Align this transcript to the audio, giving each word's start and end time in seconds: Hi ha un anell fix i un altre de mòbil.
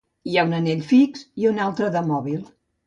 Hi 0.31 0.37
ha 0.39 0.45
un 0.47 0.55
anell 0.61 0.81
fix 0.93 1.23
i 1.43 1.49
un 1.53 1.63
altre 1.69 1.95
de 1.99 2.05
mòbil. 2.11 2.43